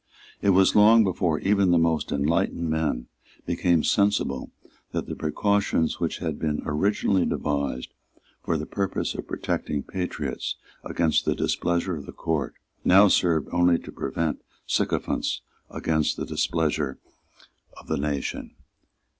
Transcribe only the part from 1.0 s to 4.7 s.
before even the most enlightened men became sensible